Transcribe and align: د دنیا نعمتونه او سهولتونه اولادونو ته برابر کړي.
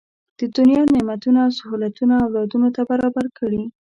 د 0.39 0.41
دنیا 0.57 0.81
نعمتونه 0.93 1.39
او 1.45 1.51
سهولتونه 1.59 2.13
اولادونو 2.25 2.67
ته 2.75 2.81
برابر 2.91 3.25
کړي. 3.39 3.63